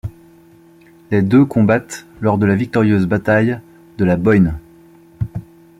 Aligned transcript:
Les 1.11 1.21
deux 1.21 1.45
combattent 1.45 2.07
lors 2.21 2.39
de 2.39 2.47
la 2.47 2.55
victorieuse 2.55 3.05
bataille 3.05 3.59
de 3.99 4.03
la 4.05 4.17
Boyne. 4.17 4.57